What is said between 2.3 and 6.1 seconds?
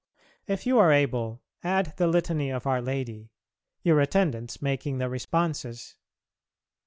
of Our Lady, your attendants making the responses.